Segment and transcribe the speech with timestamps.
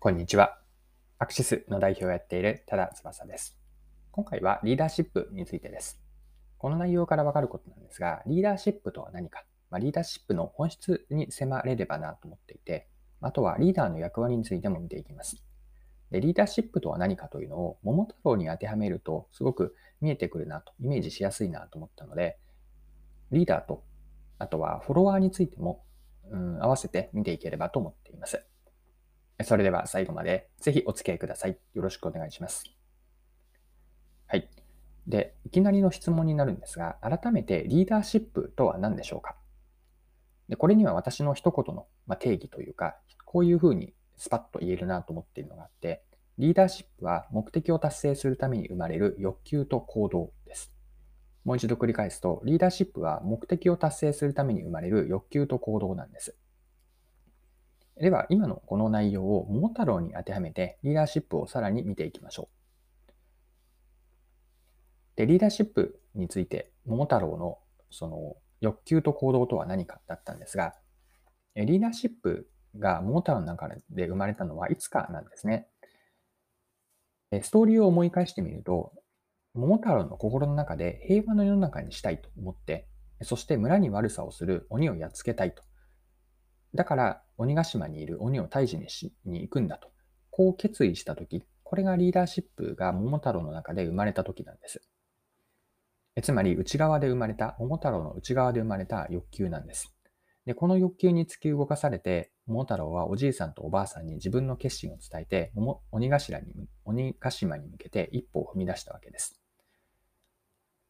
[0.00, 0.60] こんにちは。
[1.18, 3.58] アクシスの代表をやっている多田翼です。
[4.12, 6.00] 今回はリーダーシップについてです。
[6.56, 9.42] この内容からわかることなんですが、リーダーシップとは何か、
[9.72, 12.86] まあ、リーダーシップの本質に迫れればなと思っていて、
[13.20, 15.42] あとはリーダーの役割についても見ていきます。
[16.12, 22.38] でリーダーシップとは何かというのを桃太郎に当てはめるとすごく見えてくるなと、イメージしやすいなと思ったので、
[23.32, 23.82] リーダーと、
[24.38, 25.82] あとはフォロワーについても、
[26.30, 28.44] うん、合わせて見ていければと思っています。
[29.44, 31.58] それでは最後までぜひお付き合いください。
[31.74, 32.64] よろしくお願いします。
[34.26, 34.50] はい。
[35.06, 39.36] で、いきなりの質問になるんですが、改めてリーダーシップとは何でしょうか？
[40.48, 46.02] でこれには私の一言のま定義というか、こういうふうにスパッと言えるなと思っているのがあって、
[46.38, 50.72] リーダーシップは目的を達成するために生まれる欲求と行動です。
[51.44, 56.36] もう一度繰り返すと、リーダーシップは目的を達成するために生まれる欲求と行動なんです。
[58.00, 62.48] では、今のこの内容を桃太郎に当てはめて、リーダーシップをさらに見ていきましょ
[63.08, 63.12] う。
[65.16, 67.58] で、リーダーシップについて、桃太郎の
[67.90, 70.74] その欲求と行動とは何かだったんですが、
[71.56, 75.68] リーダーシップが桃太郎の中で生まれたのはいつかなんですね。
[77.42, 78.92] ストーリーを思い返してみると、
[79.54, 82.86] 桃太郎の心の中で平和の世の中にしたいと思って、
[83.22, 85.64] そして村に悪さをする鬼をやっつけたいと。
[86.74, 89.90] だから鬼ヶ島にいる鬼を退治にしに行くんだと。
[90.30, 94.82] こう決意したとき、これがリーダーシップが桃太郎の中で生まれたときなんです。
[96.16, 99.94] えつまり内側で生まれた、桃太郎の内側で生まれた欲求なんです。
[100.46, 105.52] で、この欲求に突き動かされて、桃太郎はおじいさんとおばあさんに自分の決心を伝えて、
[105.92, 109.40] 鬼頭に、鬼ヶ島に向けて一歩を踏み出したわけです。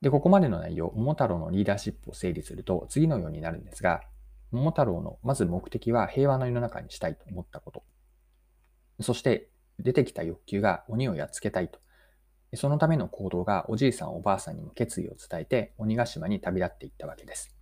[0.00, 4.02] で、ここまでの内容、桃太郎のリーダーシップを整理すると次のようになるんですが、
[4.52, 7.84] 桃太郎のまず目的は平和の世の中にしたいと思ったこと。
[9.00, 9.48] そして
[9.78, 11.78] 出てきた欲求が鬼をやっつけたいと。
[12.54, 17.54] そのための行動がおじいさんおばあさんにも決意を伝えて鬼ヶ島に旅立っていったわけです。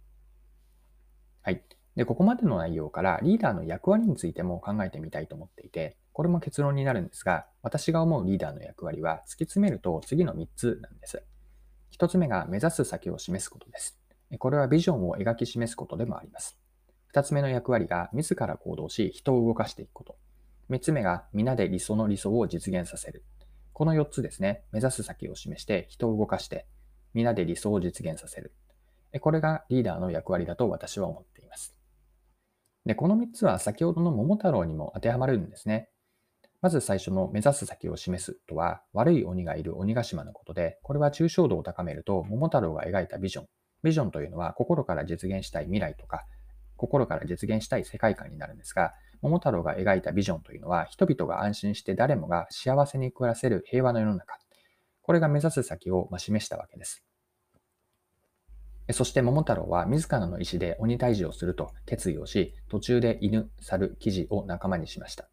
[1.42, 1.62] はい。
[1.94, 11.22] で、ここまでの内容からリーダーの役割についても考えてみたいと思っていて、これも結論になるんですが、私が思うリーダーの役割は突き詰めると次の3つなんです。
[11.98, 13.98] 1つ目が目指す先を示すことです。
[14.38, 16.57] これはビジョンを描き示すことでもあります。
[17.08, 20.16] 二つ目の役割が自ら行動し人を動かしていくこと。
[20.68, 23.24] 三つ目が皆で理想の理想を実現させる。
[23.72, 24.64] この四つですね。
[24.72, 26.66] 目指す先を示して人を動かして
[27.14, 28.52] 皆で理想を実現させる。
[29.20, 31.74] これがリーダーの役割だと私は思っています。
[32.84, 35.88] で、この三つは先ほどの桃太郎にも当てはまるんですね。
[36.60, 43.46] まず最初の目指す先を示すとは、悪い鬼がいる鬼ヶ島のことで、これは抽象度を高めると、桃太郎が描いたビジョン。
[43.84, 46.24] ビジョンというのは心から実現したい未来とか、
[46.78, 54.38] 心から実現したい世界観になるんですが、桃太郎が描いたビジョンというのは、人々が安心して誰もが幸せに暮らせる平和の世の中。
[55.02, 57.04] これが目指す先を示したわけです。
[58.92, 65.28] そして桃太郎は自らの意思で鬼退治をすると決意をし、途中で犬、猿、キジを仲間にしました。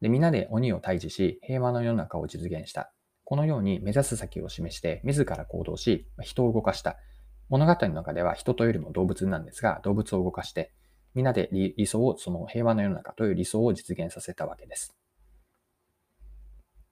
[0.00, 2.92] で、皆で鬼を退治し、平和の世の中を実現した。
[3.24, 6.96] このように目指す先を示して、自ら行動し、人を動かした。
[7.48, 10.72] 物語の中では人というよりも動物なんですが、動物を動かして、
[11.14, 14.96] みんなで理想を、その平和の世の中という理想を実現させたわけです。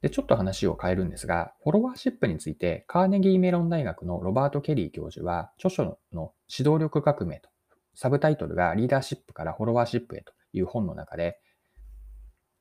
[0.00, 7.48] で、ちょっと話を変えるんですが、フォロワーシップについて、カーネギーメロン大学のロバート・ケリー教授は、著書の指導力革命と、
[7.94, 11.40] サブタイトルがリーダーシップからフォロワーシップへという本の中で、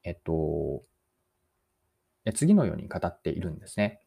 [0.03, 0.83] えっと、
[2.33, 3.99] 次のように語っているんですね。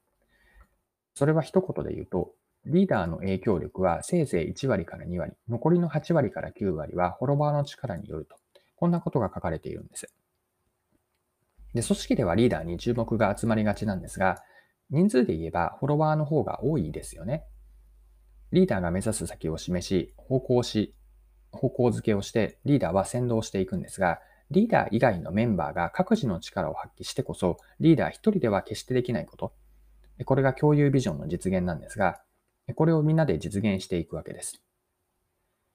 [1.14, 2.35] それは一言で言うと、
[2.66, 8.37] リーダーの影響力はせいぜい1割から2割、残りの8割から9割はフォロワーの力によると。
[8.75, 10.12] こんなことが書かれているんです。
[11.75, 14.43] で、組織ではリーダーに注目が集まりがちなんですが、
[14.91, 17.44] 人数で言えばフォロワーの方が多いですよね。
[18.50, 20.94] リーダーが目指す先を示し、方向し、
[21.53, 29.52] 方向づけをして、リーダーは先導していくんですが、リーダー以外のメンバーが各自の力を発揮してこそ、リーダー一人では決してできないこと。
[30.25, 32.20] これが共有ビジョンの実現なんですが、
[32.74, 34.62] これをみんなで実現していくわけです。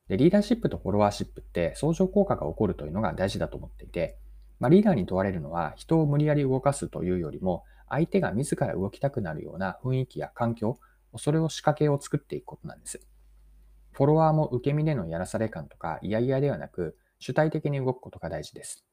[0.08, 4.18] でリーダーシップとフォロワーシップって相乗効果が起こるというのが大事だと思っていて、
[4.60, 10.80] まあ、リーダーに問われるのは人を無理やり動かすというよりも、相手が自ら動きたくなるような雰囲気や環境、
[11.18, 13.02] それを仕掛けを作っていくことなんです。
[13.92, 18.86] フォロワーも受け身でのやらされ感とか嫌々ではなく、主体的に動くことが大事です。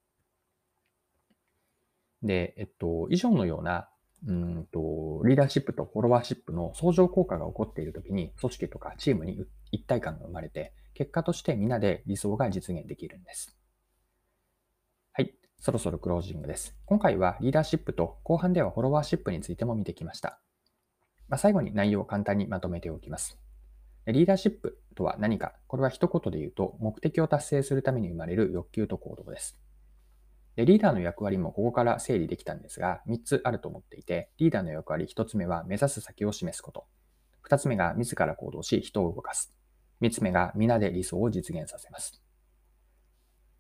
[2.23, 3.89] で、えっと、以上のような
[4.27, 13.57] うんと、リーダーシップとフォロワーシップの相乗効果が起こっているときに、組織とかチームに一体感が生まれて、結果としてみんなで理想が実現できるんです。
[15.13, 15.35] はい。
[15.61, 16.77] そろそろクロージングです。
[16.87, 20.41] 今回はリーダーシップと後半ではフォロワーシップについても見てきました。
[21.29, 23.39] まあ、最後に内容を簡単にまとめておきます。
[24.07, 29.61] リーダーシップとは何かこれは一言で言うと目的を達成するために生まれる欲求と行動です。
[30.59, 36.85] でリーダーの役割もここから整理できたんですが、3つあると思っていて、リーダーの役割1つ目は目指す先を示すこと。
[37.49, 39.55] 2つ目が自ら行動し人を動かす。
[40.01, 42.21] 3つ目が皆で理想を実現させます。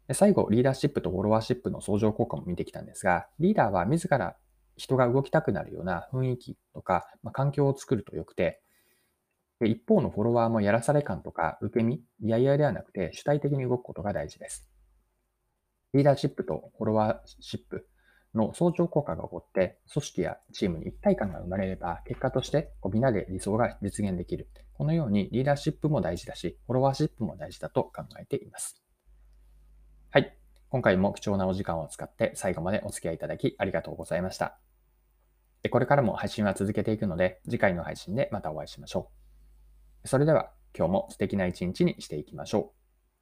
[0.09, 4.35] で最後、リーダーシップとフォロワーシップの相乗効果も見てきたんですが、リーダーは自ら
[4.77, 8.61] 人が動きたくなるような雰囲気とか、まあ、環境を作るとよくて、
[9.61, 14.69] で一方のフォロワーもやらされ感とか受け身、いやいやではなくて主体的に動くことが大事です。
[15.95, 17.89] リーダーシップとフォロワーシップ
[18.35, 24.49] の相乗効果が起こって、組織やチームに一体感が生まれれば、結果としてこうみんなで理想が実現できる。
[24.75, 28.83] このようにリーダーシップも大事だし、フォロワーシップも大事だと考えています。
[30.11, 30.37] はい。
[30.71, 34.59] 今回も貴重なお時間を使って最後までお付き合いいただきありがとうございました。
[35.71, 39.11] これからも配信は続けていくので、次回の配信でまたお会いしましょ
[40.05, 40.09] う。
[40.09, 42.78] それでは今日も素敵な一日にしていきましょう。